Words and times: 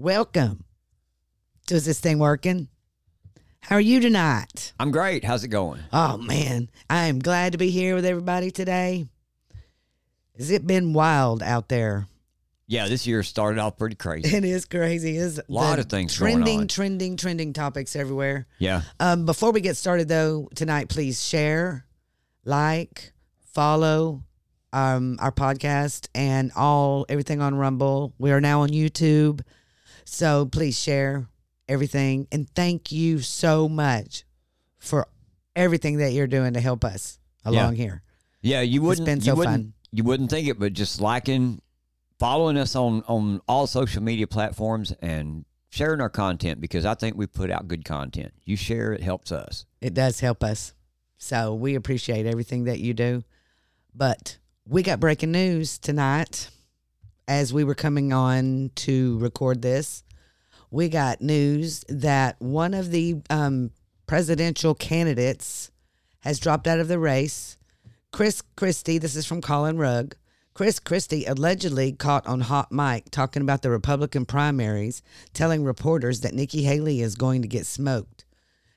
welcome. 0.00 0.64
So 1.68 1.74
Is 1.74 1.84
this 1.84 2.00
thing 2.00 2.18
working? 2.18 2.68
How 3.60 3.76
are 3.76 3.80
you 3.80 4.00
tonight? 4.00 4.72
I'm 4.80 4.90
great. 4.90 5.24
How's 5.24 5.44
it 5.44 5.48
going? 5.48 5.80
Oh 5.92 6.16
man, 6.16 6.70
I 6.88 7.06
am 7.06 7.18
glad 7.18 7.52
to 7.52 7.58
be 7.58 7.70
here 7.70 7.94
with 7.94 8.06
everybody 8.06 8.50
today. 8.50 9.06
Has 10.38 10.50
it 10.50 10.66
been 10.66 10.94
wild 10.94 11.42
out 11.42 11.68
there? 11.68 12.06
Yeah, 12.66 12.88
this 12.88 13.06
year 13.06 13.22
started 13.22 13.60
off 13.60 13.76
pretty 13.76 13.96
crazy. 13.96 14.34
It 14.34 14.44
is 14.44 14.64
crazy. 14.64 15.16
Is 15.16 15.38
a 15.38 15.44
Lot 15.48 15.78
of 15.78 15.86
things 15.86 16.18
going 16.18 16.36
trending, 16.36 16.60
on. 16.60 16.68
trending, 16.68 17.16
trending 17.16 17.52
topics 17.52 17.94
everywhere. 17.94 18.46
Yeah. 18.58 18.82
Um, 18.98 19.26
before 19.26 19.50
we 19.50 19.60
get 19.60 19.76
started, 19.76 20.08
though, 20.08 20.48
tonight, 20.54 20.88
please 20.88 21.22
share, 21.22 21.84
like, 22.44 23.12
follow 23.44 24.22
um, 24.72 25.18
our 25.20 25.32
podcast 25.32 26.08
and 26.14 26.52
all 26.56 27.04
everything 27.08 27.42
on 27.42 27.56
Rumble. 27.56 28.14
We 28.18 28.30
are 28.30 28.40
now 28.40 28.62
on 28.62 28.68
YouTube, 28.70 29.40
so 30.04 30.46
please 30.46 30.78
share 30.78 31.26
everything 31.68 32.26
and 32.32 32.48
thank 32.50 32.90
you 32.90 33.20
so 33.20 33.68
much 33.68 34.24
for 34.78 35.06
everything 35.54 35.98
that 35.98 36.12
you're 36.12 36.26
doing 36.26 36.54
to 36.54 36.60
help 36.60 36.84
us 36.84 37.18
along 37.44 37.76
here. 37.76 38.02
Yeah, 38.42 38.62
you 38.62 38.82
wouldn't 38.82 39.06
been 39.06 39.20
you 39.20 39.34
wouldn't, 39.34 39.54
fun. 39.54 39.72
You 39.92 40.04
wouldn't 40.04 40.30
think 40.30 40.48
it, 40.48 40.58
but 40.58 40.72
just 40.72 41.00
liking, 41.00 41.60
following 42.18 42.56
us 42.56 42.74
on 42.74 43.02
on 43.06 43.40
all 43.46 43.66
social 43.66 44.02
media 44.02 44.26
platforms 44.26 44.92
and 45.00 45.44
sharing 45.68 46.00
our 46.00 46.10
content 46.10 46.60
because 46.60 46.84
I 46.84 46.94
think 46.94 47.16
we 47.16 47.26
put 47.26 47.50
out 47.50 47.68
good 47.68 47.84
content. 47.84 48.32
You 48.44 48.56
share 48.56 48.92
it 48.92 49.02
helps 49.02 49.30
us. 49.30 49.66
It 49.80 49.94
does 49.94 50.20
help 50.20 50.42
us, 50.42 50.74
so 51.18 51.54
we 51.54 51.74
appreciate 51.74 52.26
everything 52.26 52.64
that 52.64 52.80
you 52.80 52.94
do. 52.94 53.24
But 53.94 54.38
we 54.66 54.82
got 54.82 55.00
breaking 55.00 55.32
news 55.32 55.78
tonight 55.78 56.50
as 57.30 57.52
we 57.52 57.62
were 57.62 57.76
coming 57.76 58.12
on 58.12 58.72
to 58.74 59.16
record 59.20 59.62
this. 59.62 60.02
we 60.68 60.88
got 60.88 61.20
news 61.20 61.84
that 61.88 62.34
one 62.40 62.74
of 62.74 62.90
the 62.90 63.14
um, 63.30 63.70
presidential 64.08 64.74
candidates 64.74 65.70
has 66.20 66.40
dropped 66.40 66.66
out 66.66 66.80
of 66.80 66.88
the 66.88 66.98
race. 66.98 67.56
Chris 68.12 68.42
Christie, 68.56 68.98
this 68.98 69.14
is 69.14 69.26
from 69.26 69.40
Colin 69.40 69.78
Rugg. 69.78 70.16
Chris 70.54 70.80
Christie 70.80 71.24
allegedly 71.24 71.92
caught 71.92 72.26
on 72.26 72.40
hot 72.40 72.72
mic 72.72 73.12
talking 73.12 73.42
about 73.42 73.62
the 73.62 73.70
Republican 73.70 74.26
primaries, 74.26 75.00
telling 75.32 75.62
reporters 75.62 76.22
that 76.22 76.34
Nikki 76.34 76.64
Haley 76.64 77.00
is 77.00 77.14
going 77.14 77.42
to 77.42 77.48
get 77.48 77.64
smoked. 77.64 78.24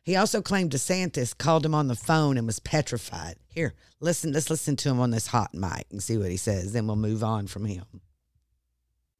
He 0.03 0.15
also 0.15 0.43
claimed 0.43 0.69
DeSantis 0.69 1.35
called 1.35 1.65
him 1.65 1.73
on 1.73 1.87
the 1.87 1.95
phone 1.95 2.37
and 2.37 2.45
was 2.45 2.59
petrified. 2.59 3.37
Here, 3.47 3.73
listen, 3.99 4.31
let's 4.31 4.51
listen 4.51 4.75
to 4.75 4.89
him 4.89 4.99
on 4.99 5.09
this 5.09 5.25
hot 5.25 5.55
mic 5.55 5.87
and 5.89 6.03
see 6.03 6.19
what 6.19 6.29
he 6.29 6.37
says. 6.37 6.71
Then 6.71 6.85
we'll 6.85 6.97
move 6.97 7.23
on 7.23 7.47
from 7.47 7.65
him. 7.65 7.85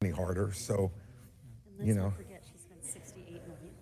Any 0.04 0.12
harder. 0.14 0.52
So, 0.52 0.90
And 1.78 1.86
You 1.88 1.94
let's 1.94 1.96
know. 1.96 2.02
not 2.04 2.16
forget 2.16 2.42
she 2.50 2.58
spent 2.58 2.84
sixty-eight 2.84 3.42
million. 3.48 3.74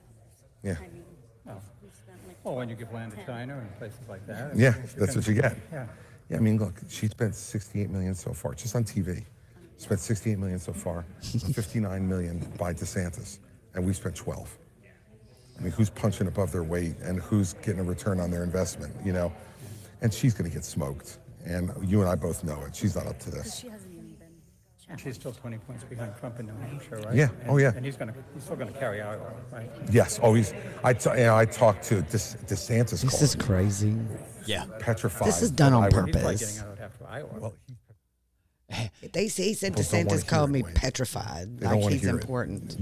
yeah, 0.62 0.77
I 0.79 0.89
mean, 0.92 1.05
oh. 1.48 1.53
we 1.83 1.89
spent 1.92 2.19
like. 2.27 2.37
Well, 2.45 2.56
when 2.56 2.69
you 2.69 2.77
give 2.77 2.92
land 2.92 3.12
to 3.17 3.25
China 3.27 3.59
and 3.59 3.79
places 3.79 4.01
like 4.09 4.27
that. 4.27 4.56
yeah, 4.56 4.75
you're 4.77 5.06
that's 5.06 5.17
what 5.17 5.25
gonna- 5.25 5.37
you 5.37 5.42
get. 5.42 5.56
Yeah. 5.73 5.87
Yeah, 6.31 6.37
I 6.39 6.41
mean, 6.41 6.56
look, 6.59 6.81
she 6.89 7.09
spent 7.09 7.34
68 7.34 7.91
million 7.91 8.14
so 8.14 8.33
far, 8.33 8.55
just 8.55 8.75
on 8.75 8.84
TV. 8.84 9.25
Spent 9.77 10.01
68 10.01 10.39
million 10.39 10.59
so 10.59 10.73
far, 10.73 11.05
59 11.20 12.09
million 12.09 12.39
by 12.57 12.73
DeSantis, 12.73 13.39
and 13.75 13.84
we 13.84 13.92
spent 13.92 14.14
12. 14.17 14.59
I 15.59 15.62
mean, 15.62 15.73
who's 15.73 15.91
punching 15.91 16.29
above 16.29 16.51
their 16.51 16.62
weight 16.62 16.95
and 17.03 17.20
who's 17.20 17.53
getting 17.55 17.81
a 17.81 17.83
return 17.83 18.19
on 18.19 18.31
their 18.31 18.45
investment, 18.45 18.95
you 19.05 19.12
know? 19.12 19.31
And 20.01 20.14
she's 20.14 20.33
going 20.33 20.48
to 20.48 20.55
get 20.55 20.64
smoked, 20.64 21.19
and 21.45 21.70
you 21.86 22.01
and 22.01 22.09
I 22.09 22.14
both 22.14 22.45
know 22.45 22.62
it. 22.62 22.75
She's 22.75 22.95
not 22.97 23.07
up 23.07 23.19
to 23.20 23.31
this. 23.31 23.59
she 23.59 23.69
hasn't 23.69 23.83
even 23.83 23.91
been. 23.91 23.92
And 23.92 23.92
she's 25.01 25.15
still 25.17 25.33
20 25.33 25.59
points 25.59 25.85
behind 25.85 26.12
Trump 26.19 26.39
in 26.41 26.47
New 26.47 26.55
Hampshire, 26.67 26.97
right? 27.07 27.15
Yeah. 27.15 27.29
And- 27.41 27.51
Oh, 27.51 27.57
yeah. 27.59 27.73
And 27.75 27.85
he's 27.85 27.97
going 27.97 28.12
to, 28.12 28.19
he's 28.35 28.43
still 28.45 28.57
going 28.57 28.73
to 28.73 28.79
carry 28.79 29.01
Iowa, 29.01 29.33
right? 29.51 29.71
Yes, 29.91 30.19
oh, 30.21 30.27
always. 30.27 30.53
I, 30.85 30.93
t- 30.95 31.11
you 31.11 31.17
know, 31.17 31.37
I 31.37 31.45
talked 31.45 31.85
to 31.85 31.97
De- 32.03 32.03
DeSantis. 32.17 32.91
This 33.03 33.05
called 33.11 33.23
is 33.23 33.35
crazy. 33.35 33.97
Yeah. 34.47 34.67
petrified. 34.81 35.29
This 35.29 35.42
is 35.42 35.51
done 35.51 35.73
that 35.73 35.77
on 35.79 35.83
I 35.85 35.86
would- 35.86 35.92
He's 35.92 36.14
probably 36.14 36.23
Purpose. 36.23 36.57
getting 36.57 36.70
out 36.70 36.79
after 36.81 37.07
Iowa. 37.08 37.29
Well, 37.39 37.55
he- 39.01 39.08
They 39.08 39.29
say 39.29 39.45
he 39.45 39.55
said 39.55 39.77
People 39.77 39.85
DeSantis 39.98 40.27
called 40.27 40.51
me 40.51 40.63
Wayne. 40.63 40.75
petrified, 40.75 41.58
They 41.58 41.67
like 41.67 41.92
he's 41.92 42.05
important. 42.07 42.77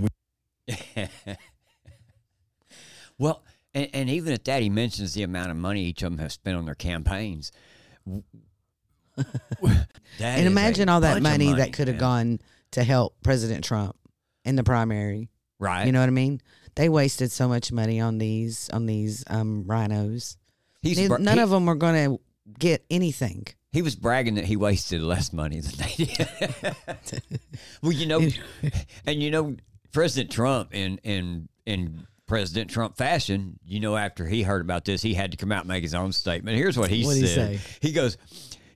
Well, 3.19 3.43
and, 3.75 3.88
and 3.93 4.09
even 4.09 4.32
at 4.32 4.44
that, 4.47 4.62
he 4.62 4.70
mentions 4.70 5.12
the 5.12 5.22
amount 5.22 5.50
of 5.50 5.56
money 5.59 5.84
each 5.84 6.03
of 6.03 6.10
them 6.12 6.19
have 6.20 6.32
spent 6.32 6.56
on 6.56 6.65
their 6.65 6.75
campaigns. 6.75 7.53
That 10.19 10.38
And 10.38 10.47
imagine 10.47 10.88
all 10.88 11.00
that 11.00 11.16
of 11.16 11.22
money, 11.22 11.53
that 11.53 11.72
could 11.72 11.88
have 11.88 11.98
gone 11.98 12.41
to 12.72 12.84
help 12.84 13.16
President 13.22 13.65
Trump 13.65 13.97
in 14.44 14.56
the 14.56 14.65
primary. 14.65 15.31
right. 15.59 15.87
You 15.87 15.93
know 15.93 16.00
what 16.00 16.09
I 16.09 16.12
mean? 16.12 16.41
They 16.76 16.88
wasted 16.88 17.32
so 17.32 17.48
much 17.48 17.72
money 17.72 18.00
on 18.00 18.19
these 18.19 18.70
on 18.70 18.87
these 18.87 19.25
um, 19.28 19.65
RINOs. 19.66 20.37
He's 20.82 21.09
None 21.09 21.26
he, 21.26 21.41
of 21.41 21.50
them 21.50 21.66
were 21.66 21.75
going 21.75 22.10
to 22.10 22.20
get 22.59 22.84
anything. 22.91 23.47
he 23.72 23.82
was 23.82 23.97
bragging 23.97 24.37
that 24.37 24.44
he 24.44 24.56
wasted 24.56 25.03
less 25.03 25.32
money 25.32 25.60
than 25.60 25.72
they 25.76 26.04
did. 26.04 26.28
well, 27.82 27.93
you 27.93 28.06
know, 28.06 28.20
and 29.06 29.22
you 29.22 29.31
know, 29.31 29.56
President 29.93 30.31
Trump 30.31 30.75
in 30.75 30.99
in 30.99 31.49
in 31.66 32.06
President 32.26 32.70
Trump 32.70 32.97
fashion, 32.97 33.59
you 33.66 33.81
know, 33.81 33.97
after 33.97 34.25
he 34.26 34.43
heard 34.43 34.60
about 34.60 34.84
this, 34.84 35.03
he 35.03 35.15
had 35.15 35.32
to 35.32 35.37
come 35.37 35.50
out 35.50 35.62
and 35.62 35.69
make 35.69 35.82
his 35.82 35.94
own 35.94 36.12
statement. 36.12 36.56
Here's 36.56 36.78
what 36.78 36.88
he 36.88 37.04
What'd 37.04 37.20
he 37.20 37.26
said. 37.26 37.59
say? 37.59 37.60
He 37.81 37.93
goes, 37.93 38.16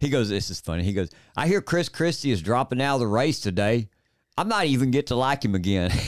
he 0.00 0.08
goes, 0.08 0.28
this 0.28 0.50
is 0.50 0.60
funny. 0.60 0.82
He 0.84 0.92
goes, 0.92 1.10
I 1.36 1.46
hear 1.48 1.60
Chris 1.60 1.88
Christie 1.88 2.30
is 2.30 2.42
dropping 2.42 2.80
out 2.82 2.94
of 2.94 3.00
the 3.00 3.06
race 3.06 3.40
today. 3.40 3.88
I 4.36 4.42
might 4.44 4.68
even 4.68 4.90
get 4.90 5.06
to 5.08 5.14
like 5.16 5.44
him 5.44 5.54
again. 5.54 5.90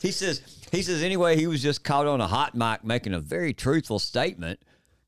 he 0.00 0.10
says, 0.10 0.42
he 0.72 0.82
says, 0.82 1.02
anyway, 1.02 1.36
he 1.36 1.46
was 1.46 1.62
just 1.62 1.82
caught 1.84 2.06
on 2.06 2.20
a 2.20 2.26
hot 2.26 2.54
mic 2.54 2.84
making 2.84 3.14
a 3.14 3.20
very 3.20 3.52
truthful 3.52 3.98
statement. 3.98 4.60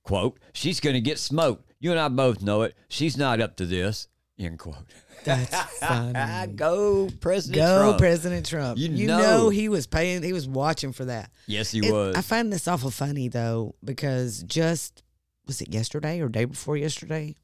Quote, 0.02 0.38
she's 0.52 0.80
going 0.80 0.94
to 0.94 1.00
get 1.00 1.18
smoked. 1.18 1.64
You 1.78 1.90
and 1.92 2.00
I 2.00 2.08
both 2.08 2.42
know 2.42 2.62
it. 2.62 2.74
She's 2.88 3.16
not 3.16 3.40
up 3.40 3.56
to 3.56 3.66
this. 3.66 4.08
End 4.38 4.58
quote. 4.58 4.76
That's 5.24 5.54
funny. 5.80 6.52
Go, 6.54 7.10
President 7.20 7.56
Go 7.62 7.78
Trump. 7.82 7.98
President 7.98 8.46
Trump. 8.46 8.78
You 8.78 8.88
You, 8.88 9.06
know. 9.06 9.18
know. 9.18 9.48
he 9.50 9.68
was 9.68 9.86
paying. 9.86 10.22
He 10.22 10.32
was 10.32 10.48
watching 10.48 10.92
for 10.92 11.04
that. 11.04 11.30
Yes, 11.46 11.70
he 11.70 11.86
It- 11.86 11.92
was. 11.92 12.16
I 12.16 12.22
find 12.22 12.52
this 12.52 12.66
awful 12.66 12.90
funny 12.90 13.28
though 13.28 13.74
because 13.84 14.42
just 14.44 15.02
was 15.50 15.60
it 15.60 15.74
yesterday 15.74 16.20
or 16.20 16.28
day 16.28 16.44
before 16.44 16.76
yesterday? 16.76 17.34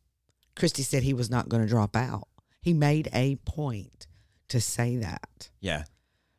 Christie 0.55 0.84
said 0.84 1.03
he 1.03 1.12
was 1.12 1.28
not 1.28 1.49
going 1.49 1.61
to 1.62 1.69
drop 1.69 1.97
out. 1.97 2.28
He 2.62 2.72
made 2.72 3.09
a 3.12 3.34
point 3.44 4.06
to 4.49 4.61
say 4.61 4.97
that. 4.99 5.50
yeah. 5.61 5.83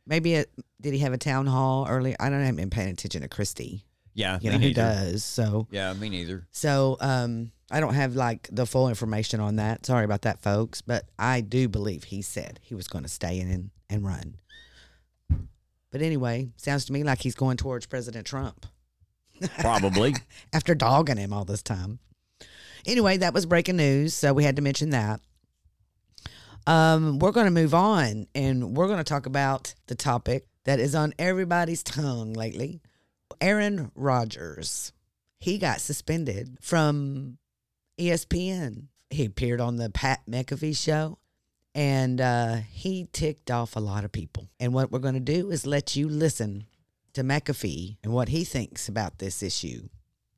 Maybe 0.06 0.36
it, 0.36 0.50
did 0.80 0.94
he 0.94 1.00
have 1.00 1.12
a 1.12 1.18
town 1.18 1.48
hall 1.48 1.86
early? 1.90 2.16
I 2.18 2.30
don't 2.30 2.40
I 2.40 2.46
haven't 2.46 2.56
been 2.56 2.70
paying 2.70 2.88
attention 2.88 3.24
to 3.24 3.28
Christie. 3.28 3.84
Yeah. 4.14 4.40
You 4.42 4.52
me 4.52 4.56
know 4.56 4.62
neither. 4.68 4.82
does. 4.82 5.26
So 5.26 5.68
Yeah, 5.70 5.92
me 5.92 6.08
neither. 6.08 6.48
so 6.52 6.96
um 7.02 7.52
I 7.70 7.82
don't 7.82 7.94
have 7.96 8.16
like 8.16 8.48
the 8.50 8.66
full 8.66 8.88
information 8.88 9.42
on 9.42 9.58
that. 9.58 9.86
Sorry 9.86 10.06
about 10.06 10.22
that, 10.22 10.42
folks. 10.42 10.82
But 10.82 11.10
I 11.20 11.42
do 11.42 11.68
believe 11.68 12.06
he 12.06 12.22
said 12.22 12.62
he 12.64 12.74
was 12.76 12.88
going 12.88 13.04
to 13.04 13.10
stay 13.10 13.38
in 13.42 13.72
and 13.90 14.06
run. 14.06 14.38
But 15.92 16.02
anyway, 16.02 16.50
sounds 16.58 16.86
to 16.86 16.94
me 16.94 17.04
like 17.04 17.22
he's 17.22 17.36
going 17.36 17.58
towards 17.58 17.86
President 17.86 18.26
Trump 18.26 18.66
Probably. 19.60 20.16
after 20.54 20.76
dogging 20.76 21.18
him 21.18 21.34
all 21.34 21.46
this 21.46 21.62
time. 21.62 22.00
Anyway, 22.86 23.18
that 23.18 23.34
was 23.34 23.46
breaking 23.46 23.78
news, 23.78 24.14
so 24.14 24.34
we 24.34 24.44
had 24.44 24.56
to 24.56 24.62
mention 24.62 24.92
that. 24.92 25.20
Um, 26.66 27.20
we're 27.20 27.32
going 27.32 27.46
to 27.46 27.52
move 27.52 27.74
on 27.74 28.28
and 28.36 28.76
we're 28.76 28.88
going 28.88 28.98
to 28.98 29.04
talk 29.04 29.26
about 29.26 29.74
the 29.88 29.96
topic 29.96 30.48
that 30.66 30.82
is 30.82 30.96
on 30.96 31.14
everybody's 31.18 31.82
tongue 31.82 32.34
lately. 32.34 32.82
Aaron 33.40 33.92
Rodgers. 33.96 34.92
He 35.40 35.60
got 35.60 35.80
suspended 35.80 36.58
from 36.62 37.38
ESPN. 37.98 38.88
He 39.10 39.26
appeared 39.26 39.62
on 39.62 39.78
the 39.78 39.90
Pat 39.90 40.22
McAfee 40.30 40.76
show 40.76 41.20
and 41.74 42.20
uh, 42.20 42.56
he 42.70 43.08
ticked 43.14 43.50
off 43.50 43.76
a 43.76 43.80
lot 43.80 44.04
of 44.04 44.12
people. 44.12 44.50
And 44.60 44.74
what 44.74 44.92
we're 44.92 45.00
going 45.00 45.14
to 45.14 45.20
do 45.20 45.52
is 45.52 45.66
let 45.66 45.96
you 45.96 46.10
listen 46.10 46.66
to 47.18 47.24
McAfee 47.24 47.98
and 48.04 48.14
what 48.14 48.30
he 48.30 48.44
thinks 48.44 48.88
about 48.88 49.18
this 49.18 49.42
issue. 49.42 49.88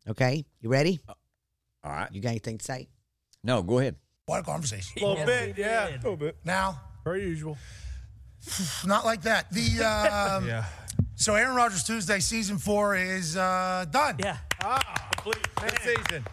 Okay? 0.07 0.45
You 0.61 0.69
ready? 0.69 0.99
All 1.83 1.91
right. 1.91 2.07
You 2.11 2.21
got 2.21 2.29
anything 2.29 2.57
to 2.57 2.63
say? 2.65 2.87
No, 3.43 3.61
go 3.61 3.79
ahead. 3.79 3.95
What 4.25 4.39
a 4.39 4.43
conversation. 4.43 5.03
A 5.03 5.05
little 5.05 5.25
bit, 5.25 5.57
yeah. 5.57 5.89
A 5.89 5.91
little 5.97 6.15
bit. 6.15 6.37
Now, 6.45 6.79
Per 7.03 7.17
usual. 7.17 7.57
not 8.85 9.03
like 9.05 9.23
that. 9.23 9.51
The 9.51 9.61
um, 10.37 10.47
Yeah. 10.47 10.65
so 11.15 11.35
Aaron 11.35 11.55
Rodgers 11.55 11.83
Tuesday 11.83 12.19
season 12.19 12.57
four 12.57 12.95
is 12.95 13.35
uh, 13.35 13.85
done. 13.91 14.15
Yeah. 14.19 14.37
Ah, 14.63 15.09
complete. 15.15 15.47
Good 15.55 15.79
season. 15.81 16.25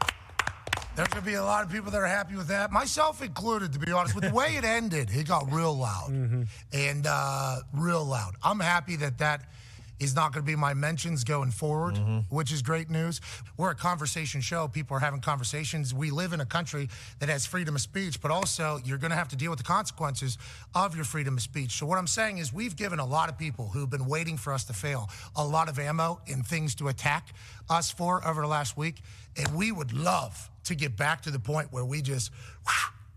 There's 0.95 1.09
gonna 1.09 1.27
be 1.27 1.35
a 1.35 1.45
lot 1.45 1.65
of 1.65 1.71
people 1.71 1.91
that 1.91 1.99
are 2.01 2.07
happy 2.07 2.37
with 2.37 2.49
that, 2.49 2.73
myself 2.73 3.21
included. 3.23 3.73
To 3.75 3.79
be 3.79 3.93
honest, 3.93 4.15
with 4.15 4.25
the 4.25 4.33
way 4.33 4.57
it 4.57 4.65
ended, 4.65 5.11
it 5.13 5.29
got 5.29 5.53
real 5.53 5.77
loud 5.77 6.11
and 6.73 7.07
uh, 7.07 7.57
real 7.75 8.05
loud. 8.05 8.35
I'm 8.43 8.61
happy 8.61 8.97
that 8.97 9.19
that 9.19 9.51
is 9.99 10.15
not 10.15 10.33
going 10.33 10.45
to 10.45 10.47
be 10.47 10.57
my 10.57 10.75
mentions 10.75 11.25
going 11.25 11.51
forward, 11.51 11.95
mm-hmm. 11.95 12.19
which 12.35 12.53
is 12.53 12.63
great 12.63 12.91
news. 12.91 13.21
We're 13.57 13.71
a 13.71 13.75
conversation 13.75 14.41
show. 14.41 14.69
People 14.69 14.97
are 14.97 15.01
having 15.01 15.21
conversations. 15.21 15.95
We 15.95 16.11
live 16.11 16.33
in 16.33 16.41
a 16.41 16.47
country 16.47 16.89
that 17.19 17.29
has 17.29 17.47
freedom 17.47 17.75
of 17.75 17.81
speech, 17.81 18.21
but 18.21 18.31
also 18.31 18.81
you're 18.85 18.99
going 18.99 19.11
to 19.11 19.17
have 19.17 19.29
to 19.29 19.37
deal 19.37 19.51
with 19.51 19.59
the 19.59 19.65
consequences 19.65 20.39
of 20.75 20.95
your 20.95 21.05
freedom 21.05 21.37
of 21.37 21.43
speech. 21.43 21.73
So, 21.79 21.87
what 21.87 21.99
I'm 21.99 22.07
saying 22.07 22.39
is, 22.39 22.53
we've 22.53 22.77
given 22.77 22.99
a 22.99 23.07
lot 23.07 23.29
of 23.29 23.39
people 23.39 23.69
who've 23.69 23.91
been 23.91 24.07
waiting 24.07 24.37
for 24.37 24.53
us 24.53 24.65
to 24.65 24.73
fail 24.73 25.09
a 25.35 25.45
lot 25.45 25.69
of 25.69 25.79
ammo 25.79 26.21
and 26.29 26.47
things 26.47 26.75
to 26.77 26.89
attack 26.89 27.29
us 27.71 27.91
for 27.91 28.27
over 28.27 28.43
the 28.43 28.49
last 28.49 28.77
week. 28.77 28.97
And 29.37 29.55
we 29.55 29.73
would 29.73 29.93
love 29.93 30.51
to 30.65 30.75
get 30.75 30.97
back 30.97 31.23
to 31.23 31.31
the 31.31 31.39
point 31.39 31.73
where 31.73 31.85
we 31.85 32.03
just 32.03 32.31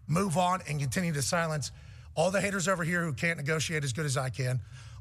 move 0.08 0.38
on 0.38 0.62
and 0.68 0.80
continue 0.80 1.14
to 1.14 1.22
silence 1.22 1.72
all 2.16 2.32
the 2.32 2.42
haters 2.42 2.68
over 2.68 2.84
here 2.84 3.04
who 3.04 3.14
can't 3.14 3.38
negotiate 3.38 3.84
as 3.84 3.94
good 3.94 4.06
as 4.06 4.18
I 4.18 4.30
can, 4.30 4.60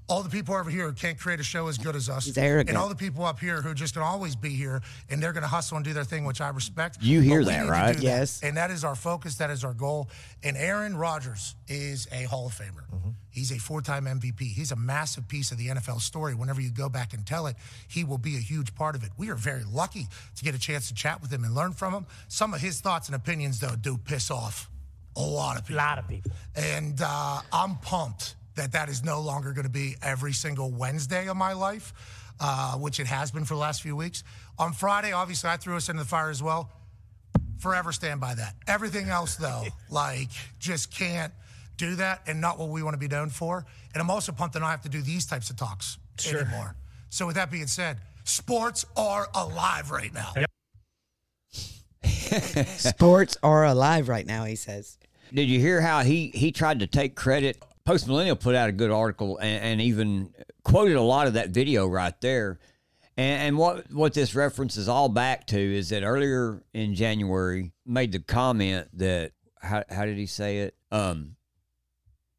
all 0.08 0.22
the 0.22 0.30
people 0.30 0.54
over 0.54 0.70
here 0.70 0.86
who 0.86 0.92
can't 0.94 1.18
create 1.18 1.38
a 1.38 1.42
show 1.44 1.68
as 1.68 1.76
good 1.76 1.94
as 1.94 2.08
us, 2.08 2.26
and 2.68 2.78
all 2.78 2.88
the 2.88 2.94
people 2.94 3.24
up 3.24 3.38
here 3.38 3.60
who 3.60 3.74
just 3.74 3.94
can 3.94 4.02
always 4.02 4.34
be 4.34 4.50
here 4.50 4.80
and 5.10 5.22
they're 5.22 5.34
going 5.34 5.42
to 5.42 5.48
hustle 5.48 5.76
and 5.76 5.84
do 5.84 5.92
their 5.92 6.04
thing, 6.04 6.24
which 6.24 6.40
I 6.40 6.48
respect. 6.48 6.98
You 7.02 7.20
hear 7.20 7.44
that, 7.44 7.68
right? 7.68 7.96
do 7.96 8.02
Yes. 8.02 8.40
And 8.42 8.56
that 8.56 8.70
is 8.70 8.84
our 8.84 8.94
focus. 8.94 9.36
That 9.36 9.50
is 9.50 9.64
our 9.64 9.74
goal. 9.74 10.08
And 10.42 10.56
Aaron 10.56 10.96
Rodgers 10.96 11.54
is 11.68 12.08
a 12.10 12.24
Hall 12.24 12.46
of 12.46 12.54
Famer. 12.54 12.84
He's 13.30 13.52
a 13.52 13.58
four-time 13.58 14.06
MVP. 14.06 14.40
He's 14.40 14.72
a 14.72 14.76
massive 14.76 15.28
piece 15.28 15.52
of 15.52 15.58
the 15.58 15.68
NFL 15.68 16.00
story. 16.00 16.34
Whenever 16.34 16.60
you 16.60 16.70
go 16.70 16.88
back 16.88 17.12
and 17.12 17.24
tell 17.24 17.46
it, 17.46 17.56
he 17.86 18.02
will 18.02 18.18
be 18.18 18.36
a 18.36 18.40
huge 18.40 18.74
part 18.74 18.96
of 18.96 19.04
it. 19.04 19.10
We 19.16 19.28
are 19.30 19.36
very 19.36 19.62
lucky 19.70 20.08
to 20.36 20.44
get 20.44 20.54
a 20.54 20.58
chance 20.58 20.88
to 20.88 20.94
chat 20.94 21.20
with 21.20 21.30
him 21.30 21.44
and 21.44 21.54
learn 21.54 21.72
from 21.72 21.94
him. 21.94 22.06
Some 22.26 22.52
of 22.52 22.60
his 22.60 22.80
thoughts 22.80 23.08
and 23.08 23.14
opinions, 23.14 23.60
though, 23.60 23.76
do 23.80 23.96
piss 23.96 24.30
off 24.30 24.68
a 25.16 25.20
lot 25.20 25.56
of 25.56 25.66
people. 25.66 25.76
A 25.76 25.84
lot 25.84 25.98
of 25.98 26.08
people. 26.08 26.32
And 26.56 27.00
uh, 27.00 27.40
I'm 27.52 27.76
pumped 27.76 28.34
that 28.58 28.72
that 28.72 28.88
is 28.88 29.04
no 29.04 29.20
longer 29.20 29.52
going 29.52 29.66
to 29.66 29.72
be 29.72 29.96
every 30.02 30.32
single 30.32 30.70
Wednesday 30.70 31.28
of 31.28 31.36
my 31.36 31.52
life, 31.52 31.92
uh, 32.40 32.74
which 32.74 33.00
it 33.00 33.06
has 33.06 33.30
been 33.30 33.44
for 33.44 33.54
the 33.54 33.60
last 33.60 33.82
few 33.82 33.96
weeks. 33.96 34.24
On 34.58 34.72
Friday, 34.72 35.12
obviously, 35.12 35.48
I 35.48 35.56
threw 35.56 35.76
us 35.76 35.88
into 35.88 36.02
the 36.02 36.08
fire 36.08 36.30
as 36.30 36.42
well. 36.42 36.70
Forever 37.58 37.92
stand 37.92 38.20
by 38.20 38.34
that. 38.34 38.54
Everything 38.66 39.08
else, 39.08 39.36
though, 39.36 39.64
like, 39.90 40.28
just 40.58 40.92
can't 40.94 41.32
do 41.76 41.94
that 41.96 42.22
and 42.26 42.40
not 42.40 42.58
what 42.58 42.68
we 42.68 42.82
want 42.82 42.94
to 42.94 42.98
be 42.98 43.08
known 43.08 43.30
for. 43.30 43.64
And 43.94 44.02
I'm 44.02 44.10
also 44.10 44.32
pumped 44.32 44.54
that 44.54 44.62
I 44.62 44.66
don't 44.66 44.70
have 44.70 44.82
to 44.82 44.88
do 44.88 45.02
these 45.02 45.26
types 45.26 45.50
of 45.50 45.56
talks 45.56 45.98
anymore. 46.28 46.76
So, 47.10 47.26
with 47.26 47.36
that 47.36 47.50
being 47.50 47.68
said, 47.68 47.98
sports 48.24 48.84
are 48.96 49.28
alive 49.34 49.90
right 49.90 50.12
now. 50.12 50.32
Sports 52.66 53.38
are 53.42 53.64
alive 53.64 54.08
right 54.08 54.26
now, 54.26 54.44
he 54.44 54.54
says. 54.54 54.98
Did 55.32 55.48
you 55.48 55.60
hear 55.60 55.80
how 55.80 56.02
he 56.02 56.30
he 56.34 56.52
tried 56.52 56.80
to 56.80 56.86
take 56.86 57.14
credit? 57.14 57.62
Post 57.88 58.06
Millennial 58.06 58.36
put 58.36 58.54
out 58.54 58.68
a 58.68 58.72
good 58.72 58.90
article 58.90 59.38
and, 59.38 59.64
and 59.64 59.80
even 59.80 60.34
quoted 60.62 60.96
a 60.96 61.00
lot 61.00 61.26
of 61.26 61.32
that 61.32 61.48
video 61.48 61.86
right 61.86 62.12
there. 62.20 62.58
And, 63.16 63.42
and 63.42 63.56
what 63.56 63.90
what 63.90 64.12
this 64.12 64.34
references 64.34 64.90
all 64.90 65.08
back 65.08 65.46
to 65.46 65.58
is 65.58 65.88
that 65.88 66.02
earlier 66.02 66.62
in 66.74 66.94
January 66.94 67.72
made 67.86 68.12
the 68.12 68.18
comment 68.18 68.88
that 68.98 69.32
how 69.58 69.84
how 69.88 70.04
did 70.04 70.18
he 70.18 70.26
say 70.26 70.58
it? 70.58 70.74
Um, 70.92 71.36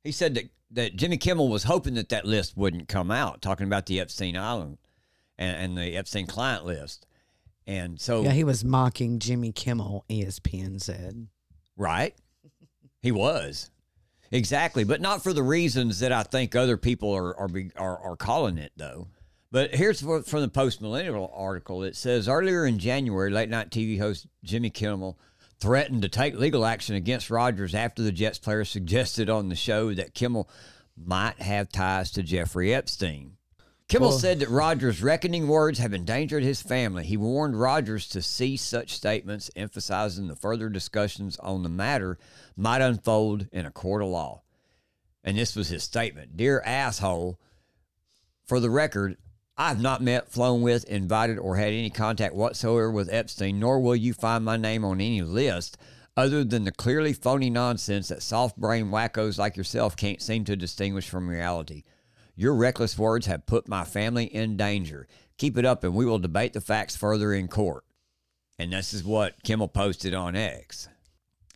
he 0.04 0.12
said 0.12 0.36
that 0.36 0.51
that 0.69 0.96
Jimmy 0.96 1.18
Kimmel 1.18 1.50
was 1.50 1.63
hoping 1.63 1.96
that 1.96 2.10
that 2.10 2.25
list 2.25 2.56
wouldn't 2.56 2.88
come 2.88 3.10
out, 3.10 3.42
talking 3.42 3.66
about 3.66 3.88
the 3.88 4.00
Epstein 4.00 4.38
Island 4.38 4.78
and, 5.40 5.57
and 5.57 5.78
the 5.80 5.98
Epstein 5.98 6.28
client 6.28 6.63
list. 6.63 7.07
And 7.66 8.00
so 8.00 8.22
Yeah, 8.22 8.34
he 8.34 8.44
was 8.44 8.63
mocking 8.63 9.18
Jimmy 9.18 9.51
Kimmel, 9.51 10.06
ESPN 10.12 10.80
said. 10.80 11.25
Right. 11.75 12.13
He 13.01 13.12
was. 13.12 13.72
Exactly, 14.31 14.84
but 14.84 15.02
not 15.02 15.24
for 15.24 15.34
the 15.34 15.44
reasons 15.44 16.00
that 16.00 16.12
I 16.12 16.24
think 16.24 16.56
other 16.56 16.78
people 16.78 17.16
are 17.16 17.36
are 17.38 17.50
are, 17.76 17.98
are 18.00 18.16
calling 18.16 18.58
it 18.58 18.72
though. 18.78 19.08
But 19.52 19.74
here's 19.74 20.02
from 20.02 20.42
the 20.42 20.48
post 20.48 20.81
millennial 20.81 21.31
article. 21.36 21.84
It 21.84 21.96
says 21.96 22.30
earlier 22.30 22.66
in 22.66 22.78
January, 22.78 23.31
late 23.31 23.50
night 23.50 23.72
TV 23.72 23.98
host 23.98 24.28
Jimmy 24.44 24.70
Kimmel 24.70 25.18
threatened 25.60 26.04
to 26.04 26.10
take 26.10 26.36
legal 26.36 26.66
action 26.66 26.96
against 26.96 27.31
Rodgers 27.31 27.74
after 27.74 28.04
the 28.04 28.12
Jets 28.12 28.38
player 28.38 28.64
suggested 28.64 29.30
on 29.30 29.50
the 29.50 29.56
show 29.56 29.94
that 29.94 30.14
Kimmel 30.14 30.50
might 30.96 31.42
have 31.42 31.70
ties 31.70 32.12
to 32.12 32.24
Jeffrey 32.24 32.74
Epstein. 32.74 33.38
Kimmel 33.89 34.09
Well- 34.09 34.19
said 34.19 34.39
that 34.39 34.50
Rodgers' 34.50 35.01
reckoning 35.01 35.47
words 35.47 35.80
have 35.80 35.94
endangered 35.94 36.44
his 36.44 36.62
family. 36.62 37.03
He 37.06 37.18
warned 37.18 37.59
Rodgers 37.59 38.07
to 38.09 38.21
cease 38.21 38.62
such 38.62 38.94
statements, 38.94 39.50
emphasizing 39.56 40.27
the 40.27 40.36
further 40.36 40.69
discussions 40.69 41.38
on 41.38 41.63
the 41.63 41.69
matter 41.69 42.19
might 42.56 42.81
unfold 42.81 43.47
in 43.51 43.65
a 43.65 43.71
court 43.71 44.03
of 44.03 44.09
law. 44.09 44.44
And 45.24 45.38
this 45.38 45.56
was 45.56 45.69
his 45.69 45.83
statement 45.83 46.38
Dear 46.38 46.62
asshole, 46.62 47.39
for 48.45 48.59
the 48.59 48.69
record, 48.69 49.18
I've 49.57 49.81
not 49.81 50.03
met, 50.03 50.30
flown 50.30 50.62
with, 50.62 50.83
invited, 50.86 51.39
or 51.39 51.56
had 51.56 51.74
any 51.74 51.89
contact 51.89 52.36
whatsoever 52.36 52.91
with 52.91 53.12
Epstein, 53.12 53.59
nor 53.59 53.80
will 53.80 53.95
you 53.95 54.13
find 54.13 54.45
my 54.45 54.56
name 54.56 54.86
on 54.86 55.01
any 55.01 55.24
list 55.24 55.77
other 56.15 56.44
than 56.44 56.63
the 56.63 56.71
clearly 56.71 57.13
phony 57.13 57.50
nonsense 57.50 58.09
that 58.09 58.21
soft 58.21 58.56
brain 58.56 58.91
wackos 58.91 59.39
like 59.39 59.57
yourself 59.57 59.97
can't 59.97 60.21
seem 60.21 60.45
to 60.45 60.56
distinguish 60.56 61.09
from 61.09 61.27
reality. 61.27 61.83
Your 62.39 62.56
reckless 62.56 62.97
words 62.97 63.25
have 63.25 63.45
put 63.45 63.68
my 63.68 63.83
family 63.83 64.24
in 64.24 64.56
danger. 64.56 65.09
Keep 65.38 65.57
it 65.57 65.65
up 65.65 65.83
and 65.83 65.94
we 65.94 66.06
will 66.06 66.19
debate 66.19 66.53
the 66.53 66.62
facts 66.62 66.95
further 66.95 67.33
in 67.33 67.50
court. 67.50 67.83
And 68.57 68.71
this 68.71 68.94
is 68.94 69.03
what 69.03 69.44
Kimmel 69.44 69.68
posted 69.68 70.13
on 70.13 70.38
X. 70.38 70.88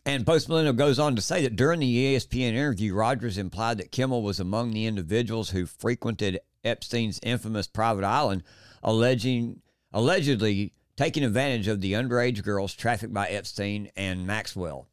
And 0.04 0.26
Post 0.26 0.46
Millennial 0.46 0.74
goes 0.74 0.98
on 0.98 1.16
to 1.16 1.22
say 1.22 1.40
that 1.40 1.56
during 1.56 1.80
the 1.80 2.16
ESPN 2.16 2.52
interview, 2.52 2.92
Rodgers 2.92 3.38
implied 3.38 3.78
that 3.78 3.92
Kimmel 3.92 4.22
was 4.22 4.38
among 4.38 4.72
the 4.72 4.84
individuals 4.84 5.48
who 5.48 5.64
frequented 5.64 6.40
Epstein's 6.62 7.18
infamous 7.22 7.66
private 7.66 8.04
island, 8.04 8.42
alleging 8.82 9.62
allegedly 9.90 10.74
taking 10.98 11.24
advantage 11.24 11.66
of 11.66 11.80
the 11.80 11.94
underage 11.94 12.42
girls 12.42 12.74
trafficked 12.74 13.14
by 13.14 13.28
Epstein 13.28 13.90
and 13.96 14.26
Maxwell. 14.26 14.86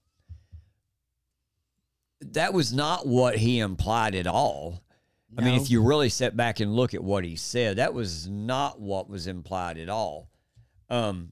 That 2.22 2.54
was 2.54 2.72
not 2.72 3.06
what 3.06 3.40
he 3.40 3.60
implied 3.60 4.16
at 4.16 4.26
all. 4.26 4.82
I 5.38 5.42
mean, 5.42 5.62
if 5.62 5.70
you 5.70 5.82
really 5.82 6.10
sit 6.10 6.36
back 6.36 6.60
and 6.60 6.76
look 6.76 6.94
at 6.94 7.04
what 7.04 7.24
he 7.24 7.36
said, 7.36 7.78
that 7.78 7.94
was 7.94 8.28
not 8.28 8.80
what 8.80 9.10
was 9.10 9.28
implied 9.28 9.78
at 9.78 9.88
all. 9.88 10.30
Um, 10.90 11.32